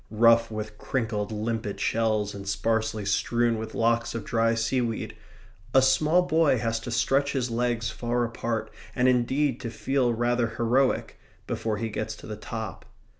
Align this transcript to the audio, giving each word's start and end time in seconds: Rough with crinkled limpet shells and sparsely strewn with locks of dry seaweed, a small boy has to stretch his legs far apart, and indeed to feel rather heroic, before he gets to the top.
Rough 0.09 0.49
with 0.49 0.79
crinkled 0.79 1.31
limpet 1.31 1.79
shells 1.79 2.33
and 2.33 2.47
sparsely 2.49 3.05
strewn 3.05 3.59
with 3.59 3.75
locks 3.75 4.15
of 4.15 4.25
dry 4.25 4.55
seaweed, 4.55 5.15
a 5.75 5.81
small 5.83 6.23
boy 6.23 6.57
has 6.57 6.79
to 6.79 6.89
stretch 6.89 7.33
his 7.33 7.51
legs 7.51 7.91
far 7.91 8.23
apart, 8.25 8.71
and 8.95 9.07
indeed 9.07 9.59
to 9.59 9.69
feel 9.69 10.11
rather 10.11 10.55
heroic, 10.57 11.19
before 11.45 11.77
he 11.77 11.89
gets 11.89 12.15
to 12.15 12.25
the 12.25 12.35
top. 12.35 12.83